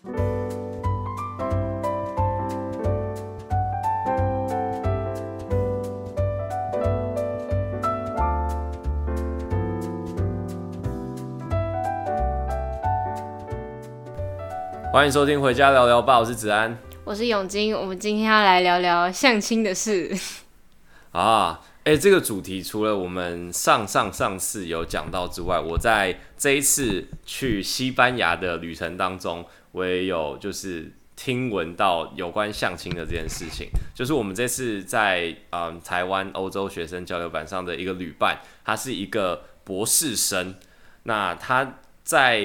[0.00, 0.14] 欢
[15.06, 20.16] 迎收听《回家聊聊吧》，我是子安，我是永金，我们今天要来聊聊相亲的事
[21.10, 21.60] 啊。
[21.84, 29.42] 哎、欸，这个主题除了我们上上上次有讲到之外，我在这一次去西班牙的旅程当中，
[29.72, 33.68] 我也有就是听闻到有关相亲的这件事情。
[33.94, 40.54] 就是我们这次在嗯台湾欧洲学生交流班上的一个旅伴，他是一个博士生，
[41.04, 42.42] 那他在。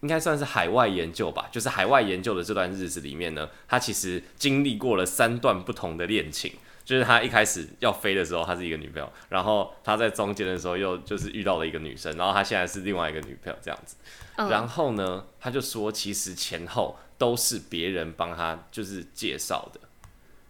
[0.00, 6.52] 应该算是海外研究吧，就是海外研究的这段日子里面呢，他其实经历过了三段不同的恋情。
[6.88, 13.96] 就是他一开始要飞的时候，他是一个女朋友，然后他在中间的时候又就是遇到了一个女生，然后他现在是另外一个女朋友这样子。
[14.36, 19.80] 然后呢，他就说其实前后都是别人帮他就是介绍的。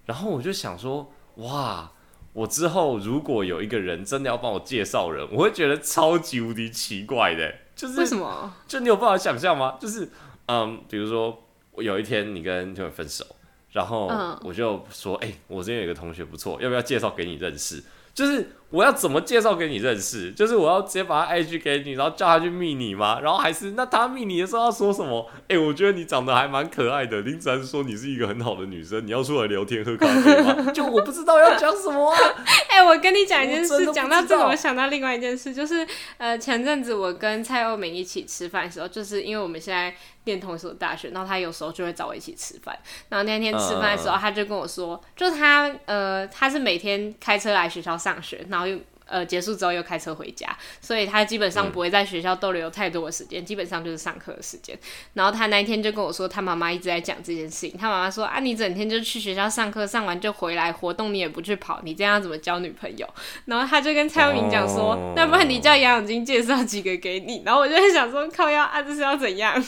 [0.06, 1.90] 然后我就想说，哇，
[2.34, 7.52] 我之后如果有一个人真的要帮我介绍人，我会觉得超级无敌奇怪的。
[7.74, 8.54] 就是为什么？
[8.68, 9.76] 就你有办法想象吗？
[9.80, 10.08] 就是，
[10.46, 13.26] 嗯，比如说，我有一天你跟女友分手，
[13.70, 14.06] 然后
[14.42, 17.82] 我就说，哎、欸，我这边有一个同学不错，要不要介绍给你认识？
[18.14, 20.30] 就是我要怎么介绍给你认识？
[20.32, 23.20] 就是我要直接把他 IG 给你，然后叫他去密你吗？
[23.22, 25.26] 然后还是那他密你的时候要说什么？
[25.48, 30.70] 哎、欸，我觉得你长得还蛮可爱的，林子安说你是一个很好的女生，你要出来聊天喝咖啡吗？
[30.72, 32.18] 就我不知道要讲什么啊！
[32.68, 35.86] 哎、欸，我跟你讲一件事，讲到这个，我想到另外一件事，就是
[36.18, 39.94] 呃，前阵子我跟蔡欧美一起吃饭的时候，就是因为我们现在。
[40.24, 42.78] 念同一所大学，然后他有时候就会找我一起吃饭。
[43.08, 50.48] 然后那天吃饭的时候，他就跟我说，就他呃，他是每天开车来学校上学，然后又呃结束之后又开车回家，
[50.80, 54.78] 所以他基本上不会在学校逗留太多的时间，基本上就是上课的时间。
[55.14, 57.74] 然后他那一天就跟我说，他妈妈一直在讲这件事情。
[57.78, 63.08] 他妈妈说啊，你整天就去学校上课，上完就回来，活动你也不去跑，你这样怎么交女朋友？
[63.46, 67.42] 然后他就跟蔡耀明讲说，那不然你叫杨永金介绍几个给你。
[67.46, 69.64] 然后我就在想说，靠要啊，这是要怎样？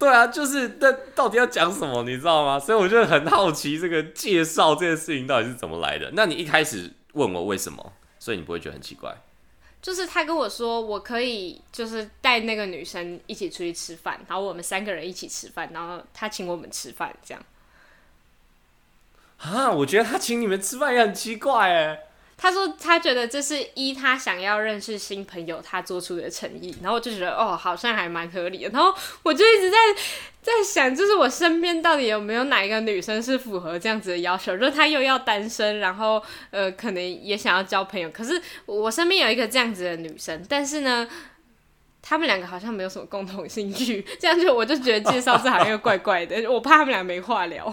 [0.00, 2.58] 对啊，就是那到底要讲什么，你知道吗？
[2.58, 6.10] 所以我就很好奇这个介绍这件事情到底是怎么来的。
[6.14, 9.16] 那你一开始问我为什么，所以你不会觉得很奇怪？
[9.80, 17.44] 就是他跟我说，我可以就是带那个女生一起出去吃饭，然后我们三个人一起吃饭，然后他请我们吃饭，这样。
[19.38, 22.00] 啊，我觉得他请你们吃饭也很奇怪哎。
[22.42, 28.70] 他说他觉得这是一他想要认识新朋友他做出的诚意，然后我就觉得哦，好像还蛮合理的。
[28.70, 28.92] 然后
[29.22, 29.76] 我就一直在
[30.42, 36.20] 在想，就是我身边到底有没有哪一个女生是符合这样子的要求，就是她又要单身，然后
[36.50, 38.10] 呃可能也想要交朋友。
[38.10, 41.06] 可是我身边有一个这样子的女生，但是呢，
[42.02, 47.72] 他们两个好像没有什么共同兴趣，这样就我就觉得介绍这好像又怪怪的，我怕他们俩没话聊。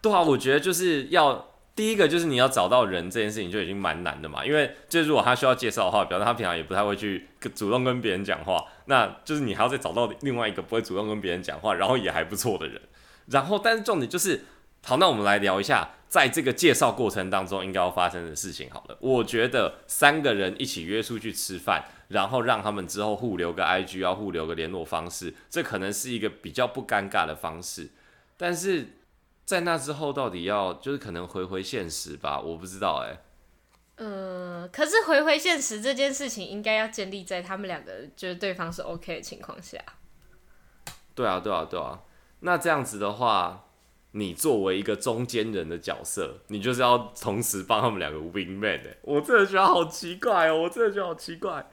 [0.00, 1.50] 对啊，我觉得就是要。
[1.76, 12.80] 第一个就是你要找到人这件事情就已经蛮难的嘛，因为就如果他需要介绍的话，表示他平常也不太会去主动跟别人讲话，那就是你还要再找到另外一个不会主动跟别人讲话，然后也还不错的人。
[13.26, 14.44] 然后，但是重点就是，
[14.84, 18.70] 好，那我们来聊一下，在这个介绍过程当中应该要发生的事情。
[18.70, 27.90] 好了，我觉得三个人一起约出去吃饭，然后让他们之后互留个 IG，要互留个联络方式，这可能是一个比较不尴尬的方式，
[28.36, 28.90] 但是。
[29.44, 32.40] 在那之后，到底要就是可能回回现实吧？
[32.40, 33.20] 我不知道哎、欸。
[33.96, 39.78] 嗯，可是回回现实这件事情，应该要建立在他们两个就是对方是 OK 的情况下。
[41.14, 42.00] 对啊，对啊，对啊。
[42.40, 43.66] 那这样子的话，
[44.12, 51.64] 你作为一个中间人的角色，你就是要同时帮他们两个 win man 哎、欸，我真的觉得好奇怪哦、喔，我真的觉得好奇怪。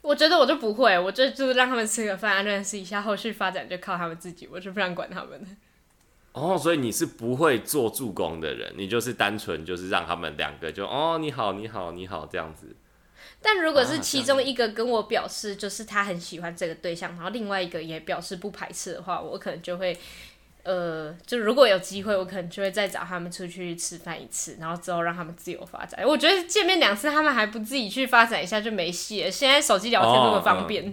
[0.00, 5.58] 我觉得我就不会，我就就是让他们吃个饭，认识一下，后续发展就靠他们自己，我就不想管他们。
[6.38, 12.76] 哦，所以你是不会做助攻的人，你就是单纯就是让他们两个就哦，你好，你好，你好这样子。
[13.40, 19.96] 但如果是其中一个跟我表示就是他很喜欢这个对象，然后另外一个也表示不排斥的话，我可能就会
[20.64, 26.04] 呃，就如果有机会，我可能就会再找他们出去吃饭一次，然后之后让他们自由发展。
[26.04, 29.30] 我觉得见面两次，他们还不自己去发展一下就没戏了。
[29.30, 30.84] 现在手机聊天那么方便。
[30.84, 30.92] 哦，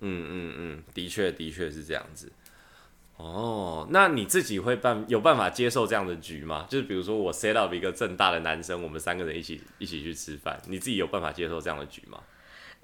[0.00, 2.30] 嗯嗯嗯，的确的确是这样子。
[3.16, 6.66] 哦，那你自己会办有办法接受这样的局吗？
[6.68, 12.18] 就是比如说我 set up 一个正大的男生，我们三个人一起一起去吃饭，你自己有办法接受这样的局吗？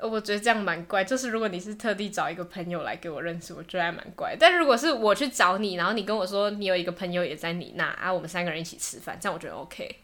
[0.02, 4.34] 我觉得这样蛮怪，就是如果你是特地找一个朋友来给我认识，我觉得还蛮怪。
[4.38, 9.96] 但如果是我去找你，然后你跟我说你有一个朋友也在你那啊，我们三个人一起吃饭，这样我觉得 OK。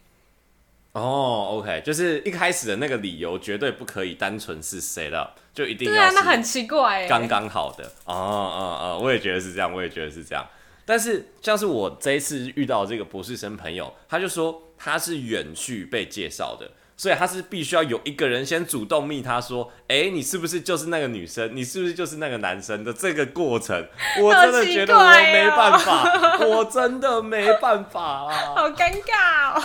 [0.97, 7.85] 哦，OK，就是一开始的那个理由绝对不可以单纯是 set up，就一定要对啊，那很奇怪，刚刚好的。
[8.07, 10.43] 哦哦哦，我也觉得是这样，我也觉得是这样。
[10.87, 21.55] 但是像是我这一次遇到这个博士生朋友，他就说他是远去被介绍的，所以他是必须要有一个人先主动密他说，哎、欸，你是不是就是那个女生？
[21.55, 23.87] 你是不是就是那个男生的这个过程？
[24.23, 28.01] 我真的觉得我没办法，我真的没办法
[28.33, 29.63] 啊， 好尴尬哦。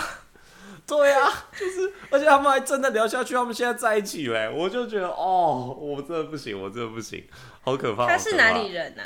[0.94, 1.26] 对啊，
[1.58, 7.24] 就是，而且他们还真的聊下去，他们现在在一起嘞，我就觉得哦，我真的不行，我真的不行，
[7.62, 8.06] 好可怕。
[8.06, 9.02] 他是哪里人呢？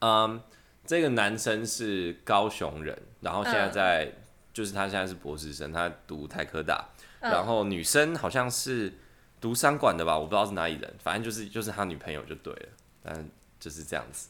[0.00, 0.24] 啊？
[0.26, 0.42] 嗯，
[0.84, 4.12] 这个男生是高雄人，然后现在在，嗯、
[4.52, 6.86] 就是他现在是博士生，他读台科大，
[7.20, 8.92] 嗯、然后女生好像是
[9.40, 12.68] 读商管的吧，我不知道是哪里人，反正就是就是他女朋友就对了，
[13.02, 13.26] 但
[13.58, 14.28] 就是这样子。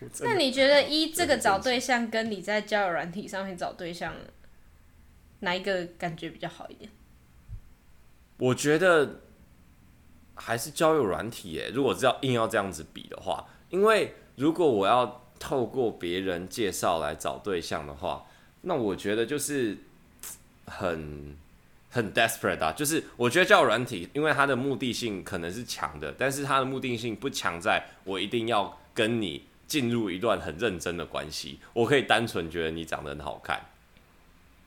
[0.20, 4.12] 那你觉得一这个找对象跟你在交友软体上面找对象？
[5.40, 6.90] 哪一个感觉比较好一点？
[8.38, 9.20] 我觉得
[10.34, 11.70] 还是交友软体耶。
[11.72, 18.26] 如果要硬要这样子比的话，因为如果我要透过别人介绍来找对象的话，
[18.62, 19.78] 那我觉得就是
[20.66, 21.36] 很
[21.90, 22.72] 很 desperate 啊。
[22.72, 31.60] 就是我觉得交友软体，因为它的目的性可能是强的，但是它的目的性不强，在我一定要跟你进入一段很认真的关系。
[31.72, 33.60] 我可以单纯觉得你长得很好看。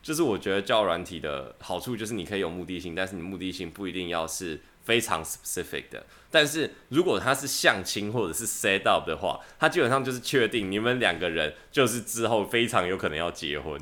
[0.02, 6.06] 就是我觉得教软体的好处就是你可以有目的性，但是你目的性不一定要是非常 specific 的。
[6.32, 13.80] 但是如果他是相亲或者是 set up 的话，他基本上就是确定你们两个人就是之后非常有可能要结婚。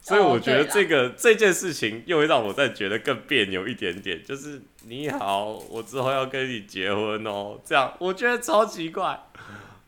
[0.00, 4.22] 所以我觉得这个、oh, 这件事情又会让我再觉得更别扭一点点。
[4.22, 9.18] 就是你好，我之后要跟你结婚哦，这样我觉得超奇怪。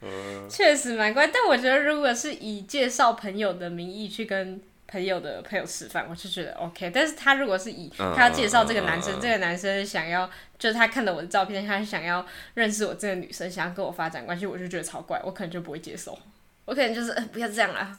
[0.00, 1.26] 嗯，确实蛮怪。
[1.26, 4.58] 但我觉得如果是以介绍朋友的名义去跟
[4.96, 6.90] 朋友的朋友吃饭，我就觉得 OK。
[6.90, 16.18] 但是他如果是以他要介绍这个男生，uh, uh, uh, uh, 这个男生想要，就是他看到我的照片，他想要认识我这个女生，想要跟我发展关系，我就觉得超怪，我可能就不会接受。
[16.64, 17.98] 我可能就是、呃、不要这样啦。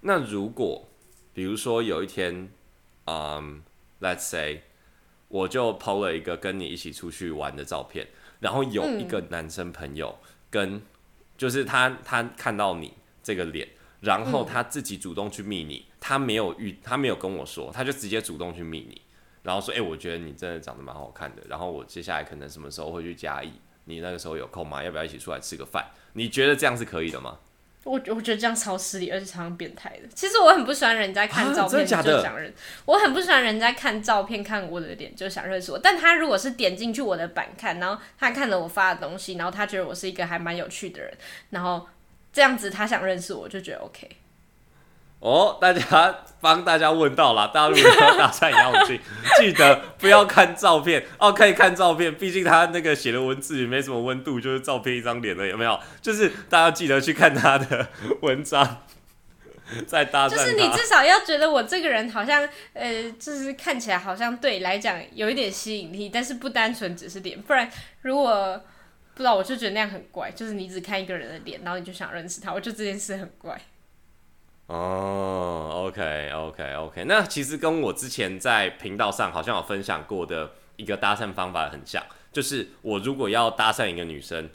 [0.00, 0.88] 那如果
[1.34, 2.48] 比如说有一天，
[3.04, 3.62] 嗯
[4.00, 4.62] ，Let's say，
[5.28, 8.06] 我就 PO 了一个跟你一起出去玩的照片，
[8.38, 10.18] 然后有一个男生朋友
[10.50, 10.82] 跟，嗯、
[11.36, 13.68] 就是他他看到你这个脸。
[14.00, 19.02] 然后他自己主动去密你，嗯、他没有遇，他没有跟我说，他就直接主动去密你，
[19.42, 23.52] 然后说，哎、欸，我觉得你真的长得蛮好看的，然后我接下来可能什么时候会去嘉义，
[23.84, 24.82] 你那个时候有空吗？
[24.82, 25.84] 要不要一起出来吃个饭？
[26.14, 27.38] 你觉得这样是可以的吗？
[27.84, 30.08] 我我觉得这样超失礼，而且超像变态的。
[30.14, 32.54] 其实我很不喜欢人家看照片就想认，啊、
[32.86, 35.78] 我很不喜欢人家看照片看我的脸就想认识我。
[35.78, 41.14] 但他如果是点进去我的版看，然后他看了我发的东西，然后他觉得我是一个还蛮有趣的人，
[41.50, 41.86] 然后。
[42.32, 44.08] 这样子他想认识我，就觉得 OK。
[45.18, 48.98] 哦，大家帮大家问到了，大家如果要搭讪杨永静，
[49.36, 55.78] 记得不要看照片哦，可以看照片，毕竟他那个写的文字也没什么温度，就是照片一张脸了，有没有？
[56.00, 57.86] 就是大家记得去看他的
[58.22, 58.82] 文章，
[59.86, 60.30] 再搭讪。
[60.30, 68.58] 就是你至少要觉得我这个人好像，呃，就是看起来好像对你来讲有一点吸引力，但是不单纯只是脸，不然如果。
[69.20, 73.60] 不知道，我就觉得那样很怪，就是你只看一个人的脸，然后你就想认识他，我觉得这件事很怪。
[74.66, 82.02] 哦，OK，OK，OK，那其实跟我之前在频道上好像有分享过的一个搭讪方法很像，
[82.32, 84.48] 就是我如果要搭讪一个女生，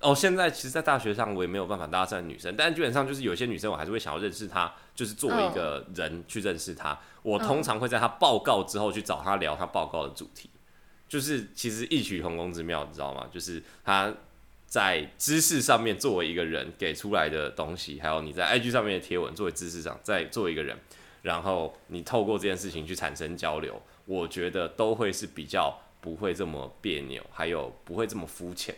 [0.00, 6.98] 哦，现在其实，在大学上我也没有办法搭讪女生，但基本上就是有些女生我还是会想要认识她，就是作为一个人去认识她。
[7.20, 10.48] 我通常会在她报告之后去找她聊她报告的主题。
[11.08, 13.28] 就是其实异曲同工之妙，你知道吗？
[13.32, 14.12] 就是他
[14.66, 20.76] 在知识上面作为一个人给出来的东西，还有你在 IG 上面的贴文作为知识上再作为一个人，
[21.22, 28.74] 然后你透过这件事情去产生交流，我觉得都会是比较不会这么别扭，还有不会这么肤浅。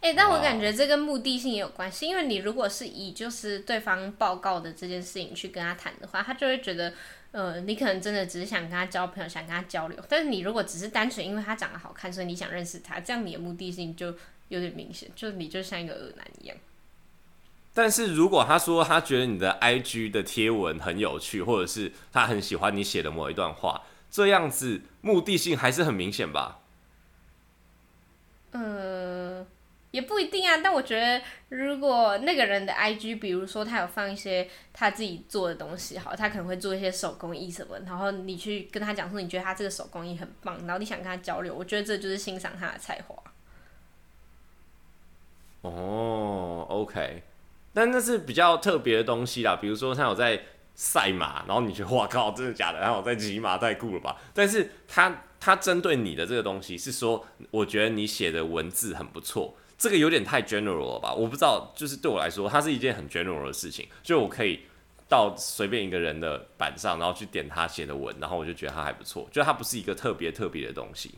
[0.00, 6.92] 哎、欸，但我感觉这跟目的性也有关系，因为你如果是以就是对方报告的这件事情去跟他谈的话，他就会觉得。
[7.32, 9.98] 呃，你可能真的只是想跟他交朋友，想跟他交流。
[10.08, 14.14] 但是你如果只是单纯因为他长得好看，所以你想认识他，这样你的目的性就
[14.48, 16.56] 有点明显，就你就像一个恶男一样。
[17.74, 26.60] 但是如果他说他觉得你的 IG 的贴文很有趣，或者是他很喜欢你写的某一段话，这样子目的性还是很明显吧？
[28.50, 29.46] 呃。
[29.92, 43.14] 也不一定啊，但我觉得如果那个人的 IG，比如说他有放一些他自己做的东西，好，他可能会做一些手工艺什么，然后你去跟他讲说你觉得他这个手工艺很棒，然后你想跟他交流，我觉得这就是欣赏他的才华。
[45.60, 47.22] 哦，OK，
[47.72, 50.42] 但那是比较特别的东西啦，比如说他有在
[50.74, 52.80] 赛马，然后你去哇靠，真的假的？
[52.80, 54.16] 然后我在骑马太酷了吧？
[54.32, 61.12] 但是他他针对你的这个东西是说，我觉得你写的文字很不错，这个有点太 general 了吧？
[61.12, 64.60] 我不知道，就是对我来说，它是一件很 general 的事情，就我可以
[65.08, 71.16] 到随便一个人的板上，然后去点他写的文，然后我就觉得他还不错，就他不是一个特别特别的东西。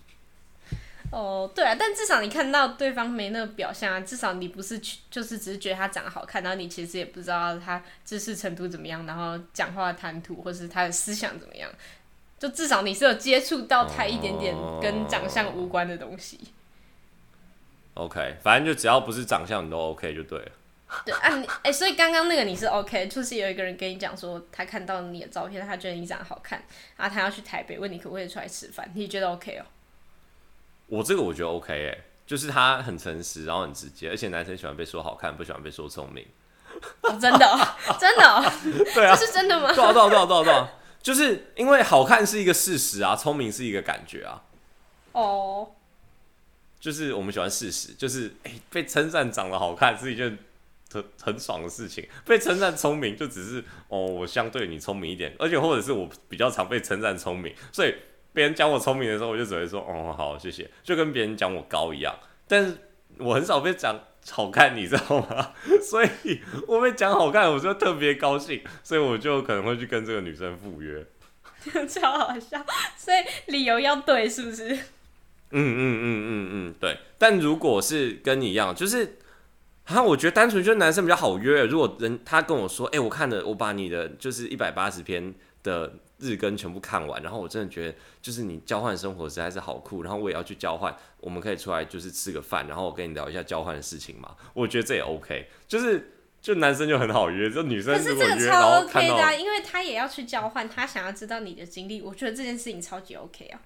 [1.13, 11.71] 哦，对啊，但至少你看到对方没那个表象啊，至少你不是去，就是只是觉得他长得好看，然后你其实也不知道他知识程度怎么样，然后讲话谈吐或是他的思想怎么样，
[12.39, 16.41] 就至少你是有接触到他一点点跟长相无关的东西。
[17.95, 20.53] OK，反正就只要不是长相，你都 OK 就对了。
[21.05, 26.63] 对啊，你哎，所以刚刚那个你是 OK，就是有一个人跟你讲说，他看到你的照片，他觉得你长得好看，
[26.97, 29.65] 然后他要去台北，问你可不可以出来吃饭，你觉得 OK 哦？
[30.87, 36.27] 我这个我觉得 OK 哎、欸，就是他很诚实，然后很直接，而且男生喜欢被说好看，不喜欢被说聪明。
[37.01, 37.59] 哦，真的、哦，
[37.99, 38.45] 真的、哦，
[38.95, 39.73] 对啊，这是真的吗？
[39.73, 40.71] 对啊，对啊，对啊，对啊，对啊，
[41.03, 44.43] 就是因为好看是一个事实啊，聪明是一个感觉啊。
[45.13, 45.74] 哦，
[46.85, 50.37] 就是我们喜欢事实，就是哎、被称赞长得好看是一件
[50.93, 57.95] 很很爽的事情，被称赞聪明就只是哦，我相对你聪明一点，而且或者是我比较常被称赞聪明，所以。
[58.35, 62.13] 别人讲我聪明的时候，我就只会说哦，好，谢谢，就跟别人讲我高一样。
[62.49, 62.77] 但是
[63.17, 63.97] 我很少被讲
[64.29, 65.53] 好看，你知道吗？
[65.81, 71.07] 所以我被讲好看，我就特别高兴，所以我就可能会去跟这个女生赴约。
[71.87, 73.19] 超好笑，所以
[73.53, 74.77] 理由要对，是不是？
[75.55, 76.99] 嗯嗯嗯嗯嗯，对。
[77.19, 79.17] 但如果是跟你一样，就是
[79.85, 81.65] 啊，我觉得单纯就是男生比较好约。
[81.65, 85.95] 如果人他跟我说，哎、欸，我看了，我把你的就是一百八十篇的。
[86.21, 94.35] 日更全部看完，然后我真的觉得，就是你交换生活实在是好酷，然后我也要去交换，我们可以出来就是吃个饭，然后我跟你聊一下交换的事情嘛。
[94.55, 103.61] 我觉得这也 OK，就是就男生就很好约，就女生如果约，可是这个超 OK 的啊，因为他也要去交换，他想要知道你的经历，我觉得这件事情超级 OK 啊。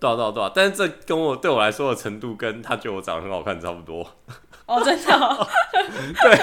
[0.00, 4.08] 对啊对啊对啊，但是这跟我对我来说的程度，跟他觉得我长得很好看差不多。
[4.66, 5.46] 哦，真的、哦。
[6.22, 6.38] 对。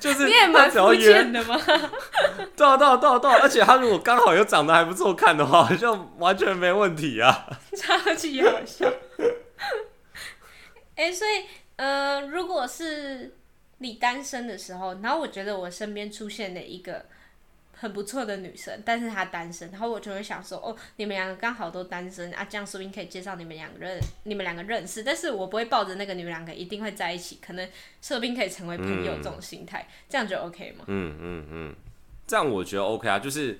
[0.00, 1.56] 就是你也蛮肤浅的吗？
[2.56, 3.38] 对啊，对啊，对啊，对啊！
[3.40, 7.46] 而且他如果刚好又长得还不错看的话，好像完全没问题啊，
[7.76, 8.88] 超级好笑。
[10.96, 11.44] 哎、欸，所以，
[11.76, 13.36] 呃，如果是
[13.78, 17.06] 你单身的时候，然后我觉得我身边出现了一个。
[17.82, 25.02] 很不错的女生，但是她单身，然后我就会想说，哦，你们两个刚好都单身啊，这样说不定可以介绍你们两个认，你们两个认识。
[25.02, 27.68] 但是我不会抱着那个你们两个一定会在一起，可能
[28.00, 30.84] 说不定可以成为朋友这种心态，嗯、这样就 OK 吗？
[30.86, 31.74] 嗯嗯嗯，
[32.24, 33.58] 这样我觉得 OK 啊，就是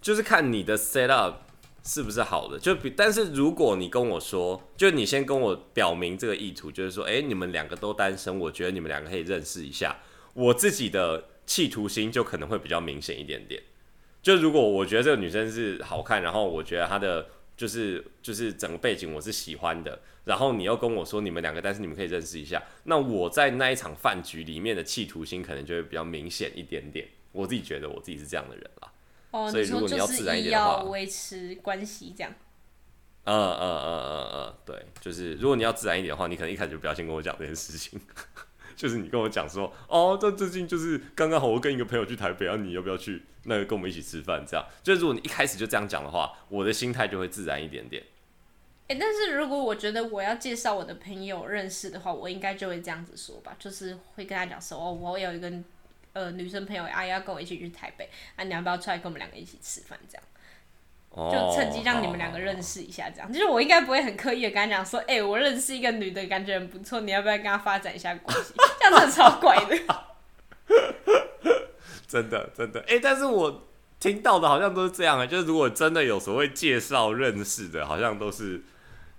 [0.00, 1.36] 就是看你的 set up
[1.84, 9.98] 是不是好的，就比但是如果你跟我说，就你先跟我表明这个意图，就是说，哎、欸，你们两个都单身，我觉得你们两个可以认识一下，
[10.34, 11.22] 我自己的。
[11.46, 13.62] 企图心就可能会比较明显一点点。
[14.22, 27.06] 就如果我觉得这个女生是好看，然后我觉得她的就是就是整个背景我是喜欢的，然后你又跟我说你们两个，但是你们可以认识一下，那我在那一场饭局里面的企图心可能就会比较明显一点点。
[27.30, 28.92] 我自己觉得我自己是这样的人啦。
[29.30, 32.32] 哦，所以如果你要自然一点的话，要维持关系这样。
[33.24, 38.00] 嗯嗯嗯嗯嗯，对，就是如果你要自然一点的话，你可能一开始就不要先跟我讲这件事情。
[38.76, 43.22] 就是你跟我讲说，哦，这最近就是刚刚好，我跟一个朋友去台北，啊，你要不要去？
[43.48, 44.66] 那个跟我们一起吃饭，这样。
[44.82, 48.02] 就如果你一开始就这样讲的话，我的心态就会自然一点点。
[48.88, 55.52] 哎、但是如果我觉得我要介绍我的朋友认识的话，我应该就会这样子说吧，就是会跟他讲说，哦，我有一个
[56.12, 59.96] 呃女生朋友，啊，要跟我一起去台北，啊，你要不要出来跟我们两个一起吃饭？
[60.08, 60.24] 这样。
[61.16, 68.52] 就趁机让你们两个认识一下，这样、哦、就是我应该不会很刻意的跟他讲说，哎、欸，我认识一个女的，感觉很不错，你要不要跟她发展一下关系？
[68.78, 69.78] 这样子超怪的。
[72.06, 73.64] 真的真的，哎、欸，但是我
[73.98, 78.62] 听到的好像都是这样啊，就是如果真的有所谓介绍认识的，好像都是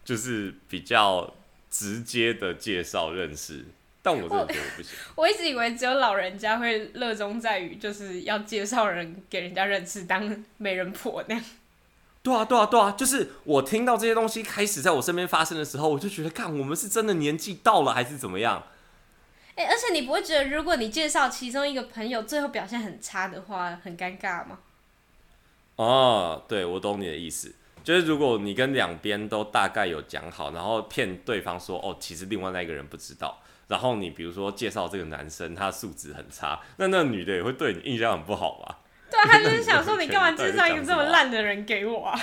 [0.05, 1.33] 就是比较
[1.71, 3.65] 直接的介绍认识，
[4.03, 5.23] 但我真的觉得不行我。
[5.25, 11.43] 我一直以为只有老人家会热衷在于就是要介绍人给人家认识，当媒人婆那样。
[12.27, 18.63] 对啊，对啊，对啊，就是我听到这些东西开始在我身边发生的时候，我就觉得，看我们是真的年纪到了，还是怎么样？
[19.55, 24.59] 哎、欸，而且你不会觉得，如果你介绍其中一个朋友，最后表现很差的话，很尴尬吗？
[25.77, 38.79] 哦，对，我懂你的意思，就是如果你跟两边都大概有讲好，然后骗对方说，哦，其实另外那一个人不知道，然后你比如说介绍这个男生，他素质很差，那那女的也会对你印象很不好吧？
[39.11, 42.19] 对啊，他就是 想说，你干嘛介绍一个这么烂的人给我啊？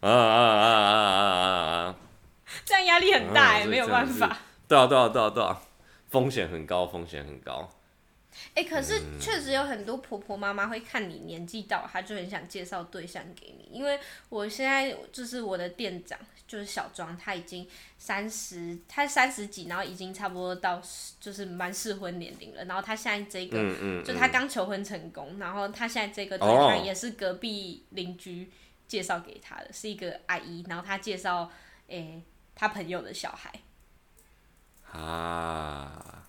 [0.00, 1.96] 啊啊啊啊啊啊啊！
[2.64, 4.38] 这样压力很大哎，没有办法。
[4.68, 5.60] 对啊，对啊，对啊，对啊，
[6.08, 7.68] 风险很高，风险很高。
[8.54, 13.68] 哎、欸，可是确实有很多婆婆妈妈会看你年纪到，她就很想介绍对象给你。
[13.72, 13.98] 因为
[14.28, 20.80] 我现在就是我的店长，就是小庄，他已经三十，他三十几，然后已经差不多到
[21.20, 22.64] 就是蛮适婚年龄了。
[22.66, 28.50] 然后他现在这个，嗯嗯、就他刚求婚成功，然后他现在这个对象也是隔壁邻居
[28.86, 31.50] 介绍给他的，哦、是一个阿姨，然后他介绍，
[31.88, 32.22] 诶、欸，
[32.54, 33.52] 他朋友的小孩。
[34.92, 36.22] 啊。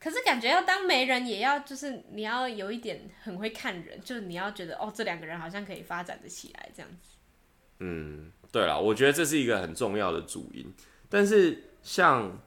[0.00, 7.16] 可是感觉要当媒人，也要就是你要有一点很会看人，就是你要觉得哦，这两个人好像可以发展的起来这样子。
[7.78, 10.72] 嗯，对了，我觉得这是一个很重要的主因。
[11.08, 12.38] 但是像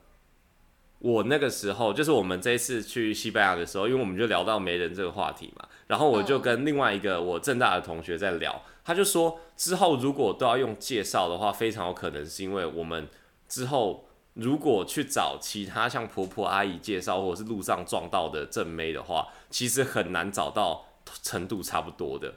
[0.98, 13.08] 我那个时候，就是我们这次去西班牙的时候，因为我们就聊到媒人这个话题嘛，然后我就跟另外一个我政大的同学在聊，他就说之后如果都要用介绍的话，非常有可能是因为我们
[13.48, 14.04] 之后。
[14.34, 20.86] 如果去找其他像婆婆阿姨介绍，或者是路上撞到的正妹的话，其实很难找到
[21.24, 22.32] 程度差不多的。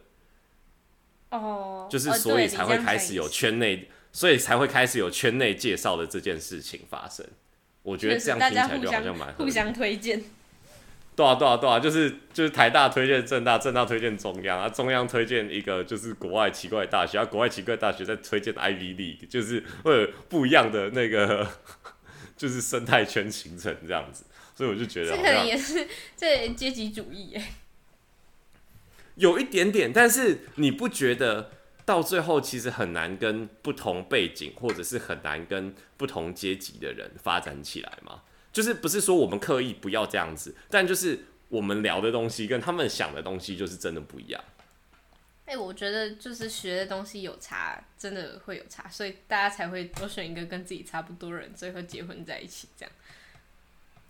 [1.31, 7.25] 哦，就是所以才会开始有圈内，所以才会开始有圈内介绍的这件事情发生。
[7.81, 10.23] 我觉得这样听起来就好像蛮互相推荐。
[11.15, 21.47] 对啊，对啊，对啊，就是就是台大推荐正大，正大推荐中央啊，中央推荐一个就是国外奇怪大学，啊，国外奇怪大学再推荐 Ivy League，就是会有不一样的那个。
[22.37, 24.23] 就是生态圈形成这样子，
[24.55, 27.43] 所以我就觉得这可能也是这阶级主义耶，
[29.21, 31.51] 有一点点，但是你不觉得
[31.85, 38.23] 到最后其实很难跟不同背景或者是很难跟不同阶级的人发展起来吗？
[38.51, 44.43] 就是不是说我们刻意不要这样子，但就是我们聊的东西跟他们想的东西就是真的不一样。
[45.45, 52.91] 哎、我觉得就是学的东西有差，真的会有差，所以大家才会多选一个跟自己差不多人，最后结婚在一起这样。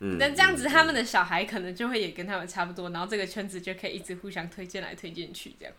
[0.03, 5.73] 嗯，但这样子他们的小孩可能就会也跟他们差不多，然后这个圈子就可以一直互相推荐来推荐去这样。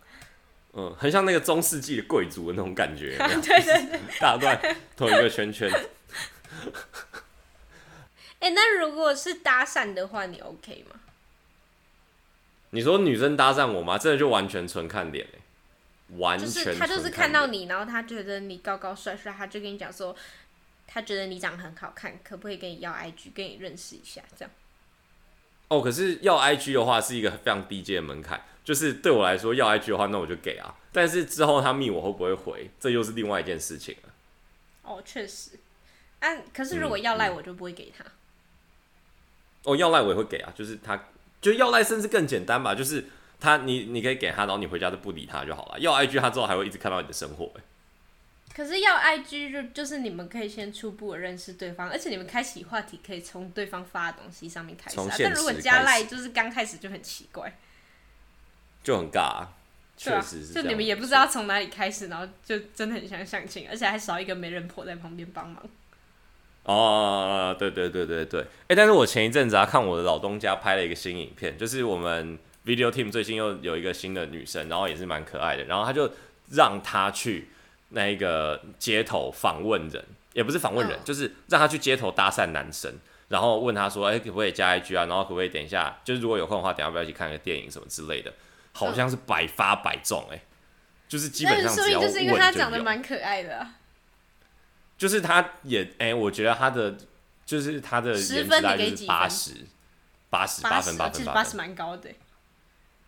[0.71, 3.17] 嗯，很像那个中世纪的贵族的那种感觉。
[3.19, 4.57] 对对对，打断
[4.95, 5.69] 同一个圈圈。
[8.39, 11.01] 哎、欸，那如果是搭讪的话，你 OK 吗？
[12.69, 13.97] 你说女生搭讪我吗？
[13.97, 15.39] 这个就完全纯看脸、欸
[16.17, 20.15] 完全就是他就是看到你，然后他觉得你高高帅帅，他就跟你讲说，
[20.87, 24.51] 他觉得你长得很好看，可不可以跟你要 IG，跟你认识一下这样？
[25.69, 30.75] 哦，可是要 IG 的话是一个非常低阶的门槛，就是对我来说要 IG 的话，那我就给啊。
[30.91, 34.09] 但是之后他密我会不会回，这又是另外一件事情了。
[34.83, 35.51] 哦，确实。
[36.19, 38.03] 啊，可是如果要赖，我就不会给他。
[38.03, 38.11] 嗯嗯、
[39.63, 41.07] 哦，要赖我也会给啊，就是他，
[41.41, 43.05] 就要赖，甚至更简单吧，就是。
[43.39, 45.77] 他你你可以给他，然后你回家就不理他就好了。
[45.77, 47.51] 要 IG 他之后还会一直看到你的生活。
[48.55, 55.15] 可是要 IG 就就是你们可以先初步的认识对方，而且你们开启话题可以从对方发的东西上面开始啊。
[55.19, 57.57] 但如果加赖就是刚开始就很奇怪，
[58.83, 59.53] 就很尬啊。
[59.97, 65.63] 确实是，就你们也不知道从哪里开始，然后就真的很想相亲，而且还少一个媒人婆在旁边帮忙。
[66.63, 68.41] 哦，对对对对对。
[68.41, 72.37] 哎、欸，但是我前一阵子啊看我的老东家拍了一个新影片，就是我们。
[72.65, 76.09] Video Team 最近又有一个新的女生，然后也是蛮可爱的，然后他就
[76.51, 77.49] 让她去
[77.93, 80.03] 那一个街头访问人，
[80.33, 82.93] 也不是访问人，就是让他去街头搭讪男生，
[83.29, 85.05] 然后问他说：“哎、欸，可不可以加一句啊？
[85.05, 88.33] 然后可不可以等一下，就是如果有空的话，等下要不要一起看个电影什么之类的？”
[88.75, 90.41] 好像是百发百中哎、欸，
[91.07, 93.75] 就是基本上只要问就是因为他长得蛮可爱的、啊，
[94.97, 96.95] 就是他也哎、欸，我觉得他的
[97.45, 99.51] 就是他的颜值大概就是八十，
[100.31, 102.15] 八十八分八分八分，八十蛮高的、欸。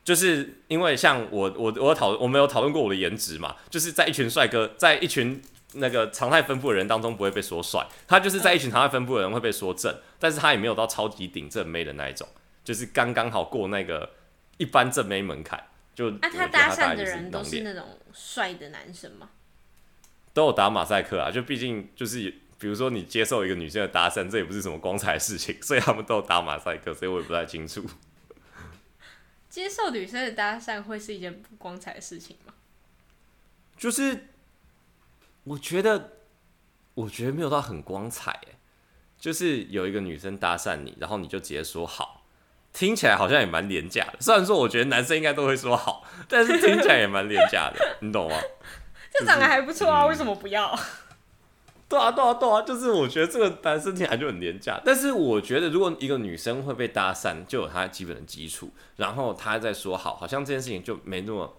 [0.06, 5.42] 就是因为像我我我讨我们有讨论过我的颜值嘛，就是在一群帅哥，在一群
[5.74, 12.26] 那个常态分布的人当中不会被说帅，他就是在一群常态分布的人会被说正，但是他也没有到超级顶正妹的那一种，
[12.64, 14.12] 就是刚刚好过那个
[14.58, 15.62] 一般正妹门槛。
[15.96, 19.30] 就那他搭讪的人都是那种帅的男生吗？
[20.34, 27.82] 都有打马赛克啊，就毕竟就是比如说你接受一个女生的搭讪，这也不是什么光彩的事情，所以他们都有打马赛克，所以我也不太清楚。
[29.56, 32.54] 接受女生的搭讪会是一件不光彩的事情吗？
[33.78, 34.28] 就是
[35.46, 36.12] 我觉得，
[36.94, 38.58] 我觉得没有到很光彩诶。
[39.18, 42.26] 就是有一个女生搭讪你，然后你就直接说好，
[42.74, 44.18] 听起来好像也蛮廉价的。
[44.20, 48.38] 虽然说我觉得男生应该都会说好，但是听起来也蛮廉价的，你懂吗？
[49.10, 50.78] 这长得还不错啊，为什么不要？
[51.88, 54.82] 对啊，对啊，对啊，就是我觉得这个男生听起来就很廉价。
[54.84, 61.58] 但是我觉得，如果一个女生会被搭讪，就有她基本的基础，然后她在说好，好像这件事情就没那么，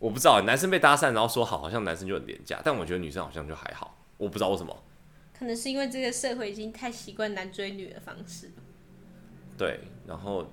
[0.00, 0.42] 我不知道。
[0.42, 2.60] 男生被搭讪，然后说好，好像男生就很廉价。
[2.64, 4.76] 但我觉得女生好像就还好，我不知道为什么。
[5.38, 8.50] 可能是因为这个社会已经太习惯男追女的方式。
[9.56, 10.44] 对，然后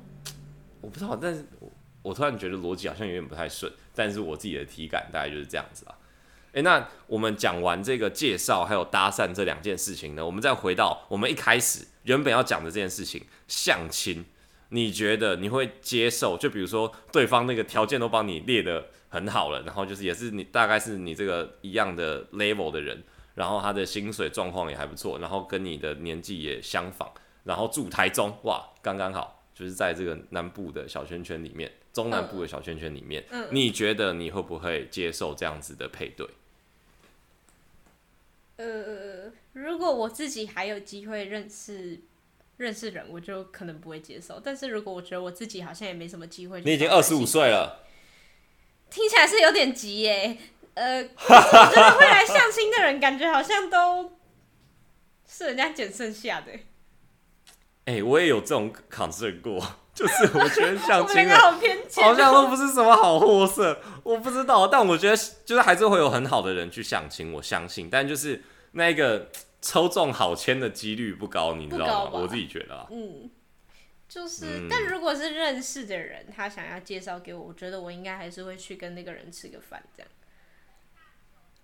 [0.82, 1.72] 我不知道，但是我
[2.04, 5.96] 我突然觉得逻辑好像有点不太顺，但是我自己的体感大概就是这样子啊。
[6.62, 14.26] 那我们讲完这个介绍还有搭讪这两件事情呢，我们再回到我们一开始原本要讲的这件事情，相亲，
[14.70, 16.38] 你觉得你会接受？
[16.38, 23.04] 就比如说对方那个条件都帮你列的很好了，然后就是也是你大概是你这个一样的 level 的人，
[23.36, 27.10] 然后他的薪水状况也还不错，然后跟你的年纪也相仿，
[27.44, 36.28] 然后住台中，哇，刚刚好，就是在这个南部的小圈圈里面，中南部的小圈圈里面，嗯，你觉得你会不会接受这样子的配对？
[38.60, 41.98] 呃，如果我自己还有机会认识
[42.58, 44.38] 认识人，我就可能不会接受。
[44.38, 47.88] 但是如果我觉得我自己好像也没什么机会，你已经二十五岁了，
[48.90, 50.38] 听起来是有点急耶。
[50.74, 54.20] 呃，我觉得会来相亲的人，感觉好像都
[55.26, 56.52] 是人家捡剩下的。
[57.86, 59.66] 哎、欸，我也有这种 concern 过，
[60.00, 63.82] 就是我觉得相亲好偏见，好像都不是什么好货色。
[64.04, 67.90] 我不知道，但我觉得就是还是会有很好的人去相亲，我相信。
[67.90, 68.42] 但就是。
[68.74, 69.32] 那个
[69.64, 72.12] 抽中好签的几率不高，你知道吗？
[72.20, 73.28] 我自己觉得啊，嗯，
[74.08, 80.12] 就是，嗯、但如果是认识的人，他想要介绍给我，我觉得我应该还是会去跟那个人吃个饭，这样。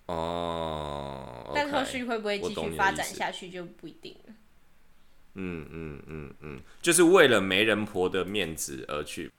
[0.06, 4.34] 哦，但后续会不会继续发展下去就不一定了。
[5.36, 9.30] 嗯嗯嗯嗯，就是为了媒人婆的面子而去。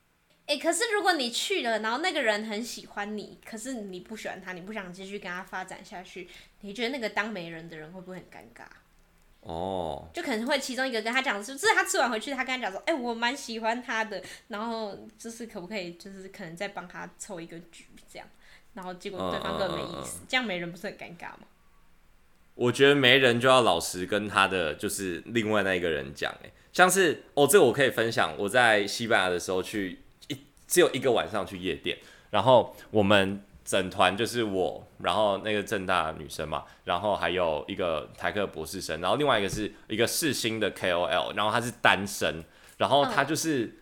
[0.45, 6.29] 哎、欸，可是如果你去了，然后那个人很喜欢你，可是你不喜欢他，你不想继续跟他发展下去，
[6.61, 8.65] 你觉得那个当媒人的人会不会很尴尬？
[9.41, 18.27] 哦，就可能会其中一个跟他讲，就是他吃完回去，他跟他讲说，哎、欸，我蛮喜欢他的，然后就是可不可以，就是可能再帮他凑一个局这样，
[18.73, 21.39] 然后结果对方根本没意思，这样媒人不是很尴尬吗？
[22.57, 30.37] 我觉得没人就要老实跟他的就是另外那一个人讲，哎，像是哦，这个我可以分享，我在西班牙的时候去一。
[30.67, 31.97] 只有一个晚上去夜店，
[32.29, 42.43] 然后我们整团就是我，然后那个正大女生嘛，然后还有一个台客博士生，然后另外一个是一个世新的 KOL，然后他是单身，
[42.79, 43.77] 然后他就是，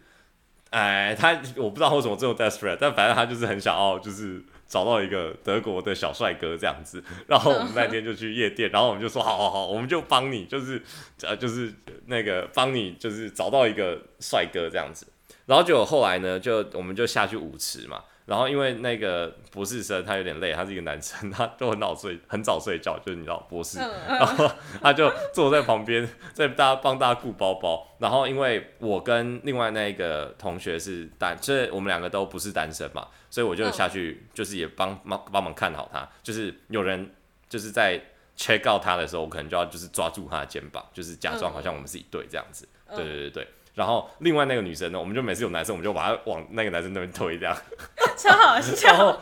[0.70, 10.82] 哎，他我不知道为什么这么 desperate，但反正他就是很想要就是找到一个德国的小帅哥这样子， 然后我们那天就去夜店，然后我们就说好好好，我们就帮你就是
[11.22, 11.74] 呃就是
[12.08, 15.08] 那个帮你就是找到一个帅哥这样子。
[15.46, 18.04] 然后就后来呢，就我们就下去舞池嘛。
[18.26, 23.78] 然后因为那个博士生他有点累，他是一个男生， 他都很早睡，很早睡觉，就是你知道博士。
[24.10, 24.50] 然后
[24.82, 27.88] 他就坐在旁边，在大家帮大家顾包包。
[28.00, 36.10] 然后因为我跟另外那个同学是单，所以我们两个都不是单身嘛，所以我就下去，就是也帮忙帮忙看好他。
[36.24, 37.12] 就是有人
[37.48, 38.02] 就是在
[38.36, 42.68] check out 他的时候，我可能就要就是抓住他的肩膀，就是假装好像我们是一对这样子。
[42.90, 43.48] 对对对对。
[43.76, 47.56] 然后另外那个女生呢，我们就每次有男生，我们就把他往那个男生那边推，这样
[48.18, 49.22] 超好笑。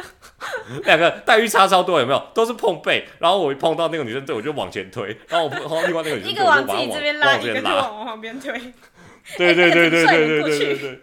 [0.84, 2.22] 两个待遇差超多，有没有？
[2.32, 3.06] 都是碰背。
[3.18, 5.16] 然后我一碰到那个女生，对我就往前推。
[5.28, 8.52] 然后我碰到另外那个女生， 一个往自己这边拉，一个往旁边推。
[9.36, 11.00] 对对对对对对对对对。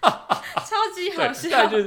[0.00, 1.66] 超级好笑。
[1.66, 1.84] 就是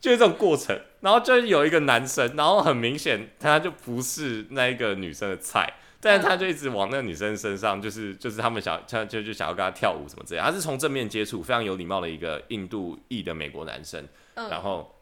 [0.00, 0.78] 就是这种过程。
[1.00, 5.72] 然后就有一个男生，然后很明显他就不是那一个女生的菜。
[6.02, 10.46] 但是他就一直往那个女生身上，就是就是他们想，他就就想要跟他跳舞什么之类的。
[10.46, 14.02] 他是从正面接触，非常有礼貌的一个印度裔的美国男生，
[14.34, 14.96] 然后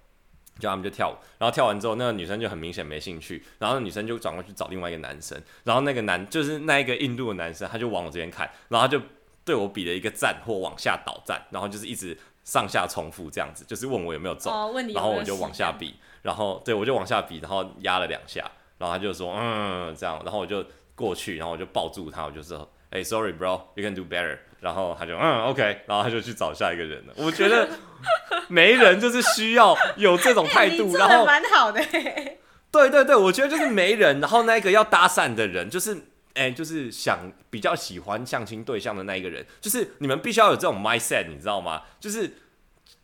[0.59, 1.15] 叫他们就跳舞。
[1.39, 5.41] 然后跳完之后，那个女生就很明显没兴趣，然后那女生就转过去找另外一个男生。
[5.63, 9.01] 然后那个男就是那一个印度的男生，他就往我这边看，然后他就
[9.45, 14.53] 对我比了一个赞或往下倒赞，然后就是一直上下重复这样子，就是问我有没有中。
[14.93, 20.65] 然后我就往下比，然后对我就往下比，然后压了两下，然后他就说嗯这样，然后我就。
[20.99, 27.15] 过去，然后我就抱住他，我就说：“哎、欸，sorry bro，you can do better。”然后他就嗯，OK，然后他就去找下一个人了。
[27.17, 27.69] 我觉得
[28.51, 31.81] 没人就是需要有这种态度，然后蛮好的。
[32.73, 35.95] 对对对，我觉得就是没人，然后那个要搭讪的人，就是
[36.35, 41.83] 哎、欸，就是想比较喜欢相亲对象的那一个人，就是你们必须要有这种 mindset，你知道吗？
[42.01, 42.33] 就是。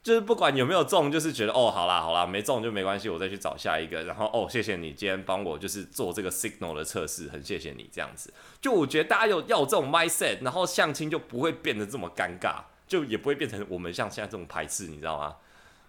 [0.04, 4.04] 就是不管有没有中，就是觉得哦，好啦好啦，没中就没关系，我再去找下一个。
[4.04, 8.30] 然后哦，谢谢你今天帮我就是做这个 signal 的测试，很谢谢你这样子。
[8.60, 15.36] 就我觉得大家有要有这种 mindset，然后相亲就不会变得这么尴尬，就也不会变成我们像现在这种排斥，你知道吗？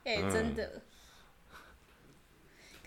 [0.05, 0.63] 哎、欸，真的。
[0.75, 0.81] 嗯、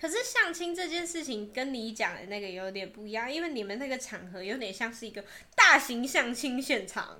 [0.01, 5.23] 可是相亲这件事情跟你讲的那个有点不一样，因为你们那个场合有点像是一个
[5.55, 7.19] 大型相亲现场。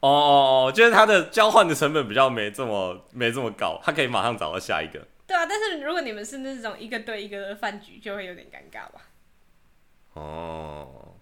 [0.00, 5.04] 哦哦哦，就是它的交换的成本比较没这么没这么高，它可以马上找到下一个。
[5.26, 9.08] 对啊，但是如果你们是那种一个对一个的饭局，就会有点尴尬吧。
[10.14, 11.16] 哦，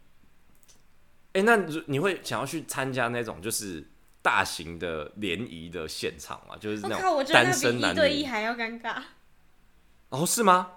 [1.32, 3.82] 哎、欸，那你会想要去参加那种就是
[4.20, 9.02] 大型的联谊的现场吗，就是那种单身男一对一还要尴尬。
[10.10, 10.72] 哦，是吗？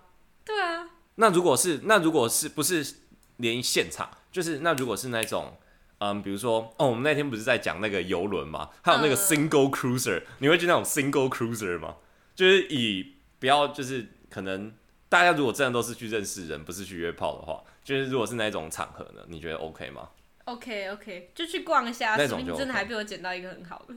[0.45, 0.87] 对啊。
[1.15, 2.95] 那如果是那如果是不是
[3.37, 5.57] 联谊现场，就是那如果是那种。
[5.99, 8.69] 嗯，比如说，哦，我们那天不是在讲那个游轮嘛？
[8.81, 11.97] 还有那个 single cruiser，、嗯、你会去那种 single cruiser 吗？
[12.33, 14.73] 就是以不要，就是可能
[15.09, 20.09] 大家如果真的都是去认识人，不是去约炮的话，就是如果是那种场合呢，你觉得 OK 吗
[20.45, 23.95] ？OK OK，就去逛一下，那种就、真的还被我捡到一个很好的。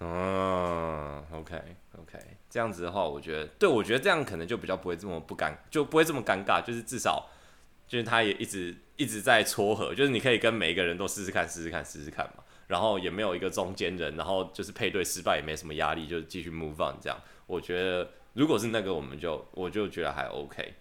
[0.00, 1.56] 嗯，OK
[1.96, 2.18] OK，
[2.50, 7.30] 这样子的话，我觉得，对我觉得这样可能就比较不会这么不尴，就不会这么尴尬，就是至少。
[7.86, 12.44] 就是他也一直一直在撮合，就是你可以跟每一个人都试试看，试试看，试试看嘛。
[12.66, 17.20] 然后也没有一个中间人，然后就是配对失败也没什么压力，就继续 move on 这样。
[17.46, 20.74] 我觉得如果是那个，我们就我就觉得还 OK。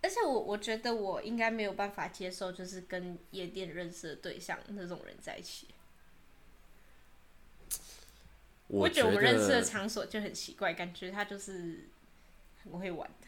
[0.00, 5.68] 而且我我觉得我应该没有办法接受，就是跟夜店认识的对象那种人在一起。
[8.68, 11.88] 我觉得我们认识的场所就很奇怪，感觉他就是
[12.62, 13.27] 很会玩的。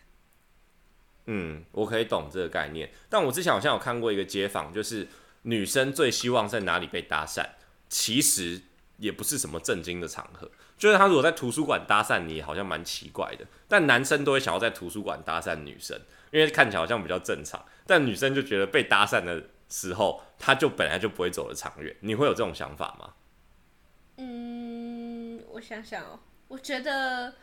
[1.32, 5.06] 嗯，我可以懂这个概念，但我之前好像有看过一个街访，就是
[5.42, 7.46] 女生最希望在哪里被搭讪，
[7.88, 8.60] 其实
[8.96, 15.96] 也不是什么正经的场合，就是他如果在图书馆搭讪你，好像蛮奇怪的，但男生都会想要在图书馆搭讪女生，
[16.32, 23.14] 因为看起来好像比较正常，但女生就觉得被搭讪的时候，他就本来就不会走得长远，你会有这种想法吗？
[24.16, 27.34] 嗯，我想想哦，我觉得。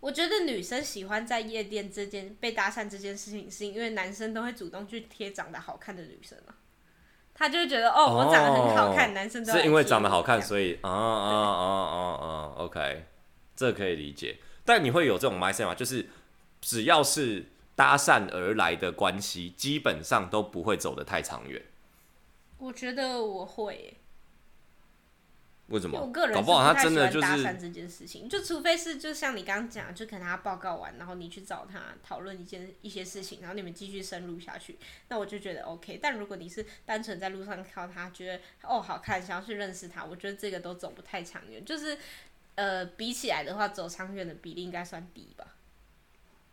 [0.00, 6.56] 我觉得女生喜欢在夜店这件被搭讪这件事情，是因为男生都会主动去贴长得好看的女生啊，
[7.34, 13.04] 他就会觉得哦，我长得很好看，哦、男生都是因为长得好看，所以啊啊啊啊啊，OK，
[13.54, 14.38] 这可以理解。
[14.64, 15.74] 但你会有这种 mindset 吗？
[15.74, 16.08] 就是
[16.60, 21.62] 只要是搭讪而来的关系，基本上都不会走得太长远。
[22.56, 23.99] 我觉得我会。
[25.70, 26.00] 为什么？
[26.00, 34.76] 我个人是不太喜欢搭讪这件事情，就除非是就像你刚刚讲，就可能他报告完，然后你去找他讨论一件一些事情，然后你们继续深入下去，
[35.08, 36.00] 那我就觉得 OK。
[36.02, 41.64] 但如果你是单纯在路上靠他，觉得哦好看，想要去认识他，我觉得这个都走不太长远。
[41.64, 41.96] 就是
[42.56, 45.54] 呃，比起来的话，走长远的比例应该算低吧。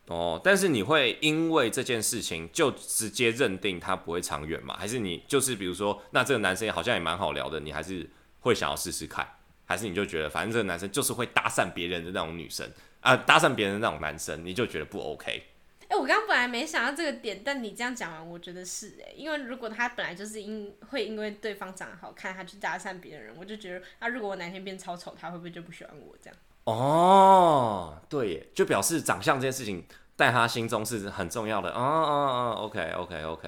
[0.06, 4.77] 哦，但是你会因为这件事情就直接认定他不会长远吗？
[4.77, 8.08] 还是你就是比如说，那这个男生好像也蛮好聊的，你还是？
[8.39, 9.28] 会想要试试看，
[9.65, 12.69] 还是你就觉得反正这个男生就是会搭讪别人的那种女生
[13.02, 15.43] 啊，搭讪别人的那种男生，你就觉得不 OK？
[15.89, 26.38] 哎、欸，我刚刚本来没想到这个点，但你这样讲完，我觉得是哎、欸，因为如果他本来就是因会因为对方长得好看，他去搭讪别人，我就觉得啊，如果我哪天变超丑，他会不会就不喜欢我这样？
[26.65, 29.86] 哦，对耶，就表示长相这件事情
[30.17, 31.69] 在他心中是很重要的。
[31.71, 33.47] 哦哦哦，OK OK OK，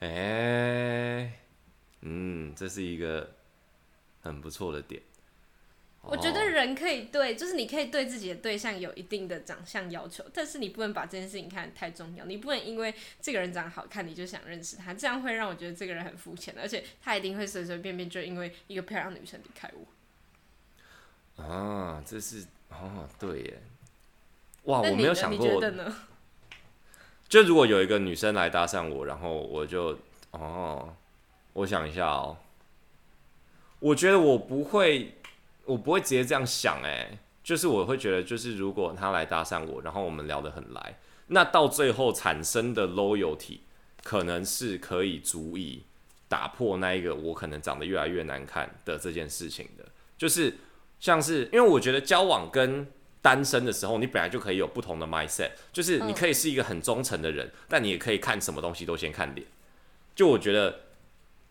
[0.00, 1.32] 哎、欸，
[2.02, 3.30] 嗯，这是一个。
[4.24, 5.00] 很不错的点，
[6.00, 12.24] 我觉得人可以对，就是你可以对自己的对象有一定的长相要求，但是你不能把这件事情看得太重要。
[12.24, 19.70] 你不能因为这个人长得好看，你就想认识他，这样会让我觉得这个人很肤浅，而且他一定会随随便便就因为一个漂亮的女生离开
[21.36, 21.42] 我。
[21.42, 23.62] 啊，这是哦，对耶，
[24.64, 25.60] 哇，我没有想过，
[27.28, 29.98] 就如果有一个女生来搭讪我，然后我就
[30.30, 30.94] 哦，
[31.52, 32.36] 我想一下哦。
[33.84, 35.12] 我觉得我不会，
[35.66, 43.58] 我不会直接这样想，哎，就是我会觉得，就是如果他来搭讪我，然后我们聊得很来，那到最后产生的 loyalty
[44.02, 45.82] 可能是可以足以
[46.28, 49.84] 打破那一个我可能长得越来越难看的这件事情的。
[50.16, 50.56] 就是
[50.98, 52.86] 像是，因为我觉得交往跟
[53.20, 59.46] 单身的时候，你本来就可以有不同的 mindset，就是你可以是一个很忠诚的人，但你也可以看什么东西都先看脸。
[60.14, 60.80] 就我觉得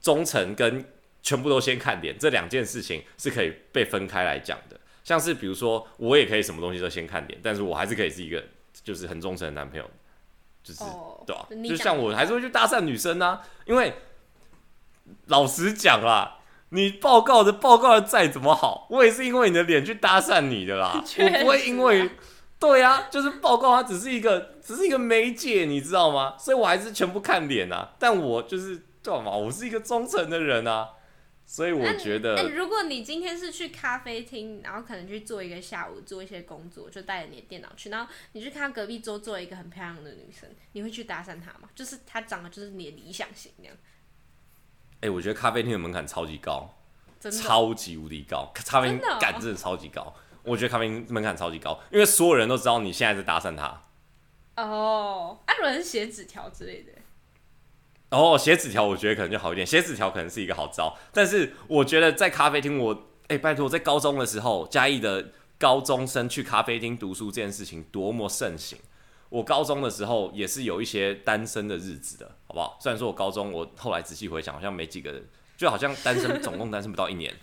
[0.02, 0.84] 忠诚跟
[1.24, 4.80] 全部都先看脸，这两件事情是可以被分开来讲的。
[5.04, 8.44] 像是比如说，我也可以什么东西都先看脸，但是我还是可以是一个
[8.84, 9.90] 就是很忠诚的男朋友，
[10.64, 11.52] 就是、oh, 对吧、啊？
[11.68, 13.94] 就像我还是会去搭讪女生啊，因为
[15.28, 22.10] 老实讲啦，你报告的报告的再怎么好，我也是因为你的脸去搭讪你的啦， 我不会因为
[22.58, 26.36] 对啊，就是报告它只是一个只是一个媒介，你知道吗？
[26.38, 30.90] 所以我还是全部看脸啊，但我就是对嘛，我是一个忠诚的人啊。
[31.54, 41.70] 所以我觉得，欸，如果你今天是去咖啡厅，然后可能去做一个下午，做一些工作，就带着你的电脑去，然后你去看隔壁桌坐一个很漂亮的女生，你会去搭讪她吗？
[41.76, 43.76] 就是她长得就是你的理想型那样。
[44.96, 46.76] 哎，欸，我觉得咖啡厅的门槛超级高，
[47.20, 50.02] 真的超级无敌高，咖啡厅感真的超级高。
[50.02, 53.84] 哦，我觉得咖啡厅门槛超级高，因为所有人都知道你现在在搭讪她。
[54.56, 56.94] 哦，啊，有人写纸条之类的。
[58.14, 60.96] 哦，写纸条我觉得可能就好一点，写纸条可能是一个好招。
[61.12, 68.78] 但是我觉得在咖啡厅，我哎、拜托，在高中的时候，嘉义的高中生去咖啡厅读书这件事情多么盛行。
[69.30, 72.78] 我高中的时候也是有一些单身的日子的，好不好？
[72.80, 77.34] 虽然说我高中，我后来仔细回想，好像没几个人，就好像单身总共单身不到一年。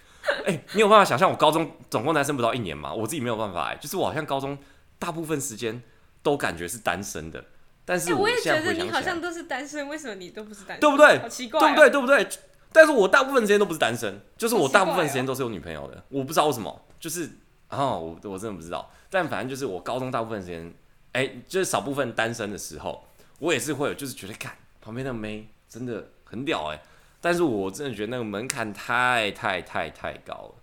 [0.47, 2.95] 哎、你有办法想象我高中总共单身不到一年吗？
[2.95, 4.57] 我自己没有办法哎、就是我好像高中
[4.99, 5.83] 大部分时间
[6.23, 7.45] 都感觉是单身的。
[7.91, 10.81] 但是我，我也觉得你好像都是单身，为什么你都不是单身？
[10.81, 11.19] 对不对？
[11.19, 11.91] 好奇怪、喔，对不对？
[11.91, 12.29] 对不对？
[12.73, 15.97] 但是我大部分时间都不是单身，就是我大部分时间都是有女朋友的。
[15.97, 17.29] 喔、我不知道为什么，就是
[17.67, 18.89] 啊，我我真的不知道。
[19.11, 20.73] 但反正就是我高中大部分时间，
[21.11, 23.05] 哎、欸，就是少部分单身的时候，
[23.41, 26.83] 我也是会有，就是觉得看旁边那个妹真的很屌哎、欸。
[27.21, 30.55] 但是我真的觉得那个门槛太太太太高了，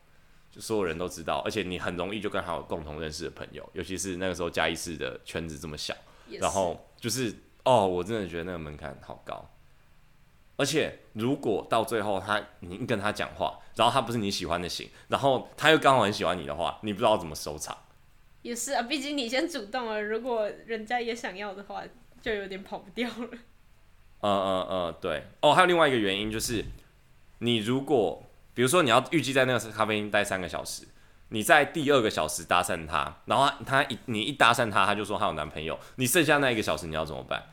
[0.50, 5.94] 就所有人都知道，而且你很容易就跟他有共同认识的朋友，尤其是那个时候嘉义市的圈子这么小，
[6.32, 7.36] 然后就是。
[7.70, 9.46] 哦，我真的觉得那个门槛好高，
[10.56, 17.78] 而且如果到最后他你跟他讲话，然后他不是你喜欢的型，然后他又刚好很喜欢你的话，你不知道怎么收场。
[18.42, 21.84] 也是啊，毕竟你先主动了，如果人家也想要的话，
[22.22, 23.38] 就有点跑不掉了。
[24.22, 25.24] 嗯嗯嗯，对。
[25.42, 26.64] 哦，还有另外一个原因就是，
[27.40, 30.88] 你如果比如说你要预计在那个咖啡厅待三个小时。
[31.30, 37.44] 你在第二个小时搭讪他，然后他一你一搭讪他，他就说他有男朋友，你剩下那一个小时你要怎么办？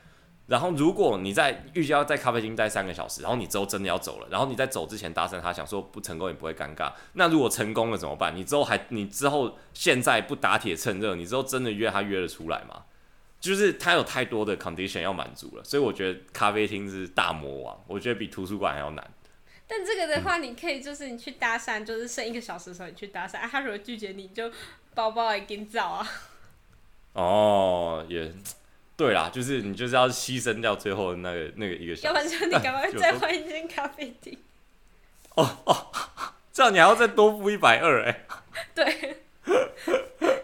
[0.46, 8.37] 然后如果你在预计要在咖啡厅待三个小时，然后你之后真的要走了，然后你在走之前搭讪他，想说不成功也不会尴尬，那如果成功了怎么办？
[8.37, 12.82] 你之后还你之后现在不打铁趁热，你之后真的约他约得出来吗？
[13.40, 19.10] 就是他有太多的 condition 要满足了，所以我觉得咖啡厅是大魔王，我觉得比图书馆还要难。
[19.76, 24.48] 但这个的话，你可以就是你去搭讪，就是剩一个小时的时候你去搭讪，啊，他如果拒绝你，就
[24.94, 26.08] 包包也给你找啊。
[27.14, 28.32] 哦，也
[28.96, 32.06] 对啦，就是你就是要牺牲掉最后的那个那个一个小时。
[32.06, 34.38] 要不然就你赶快再换一间咖啡厅。
[35.34, 35.90] 哦哦，
[36.52, 38.24] 这样你还要再多付一百二哎。
[38.74, 39.18] 对。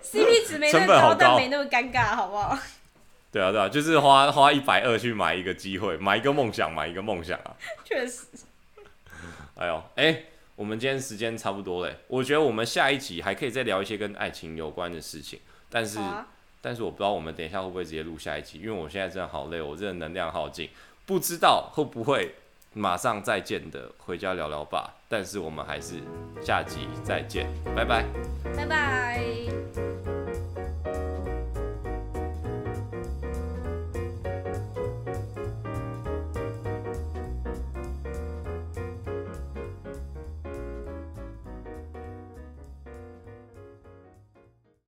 [0.02, 2.58] CP 值没那么高，高但没那么尴尬，好不好？
[3.30, 7.54] 对啊对啊，就是花花一百二去买一个机会，买一个梦想，买一个梦想啊。
[7.84, 8.24] 确实。
[9.60, 10.24] 哎呦，哎、欸，
[10.56, 16.26] 我们今天时间差不多嘞，我觉得我们下一集还可以再聊一些跟爱情有关的事情，但是，啊、
[16.62, 20.70] 但是我不知道我们等一下会不会直接录下一集，因为我现在真的好累，我真的能量耗尽，
[21.04, 22.34] 不知道会不会
[22.72, 25.96] 马上再见的回家聊聊吧，但是我们还是
[26.40, 27.46] 下集再见，
[27.76, 28.06] 拜拜，
[28.56, 30.29] 拜拜。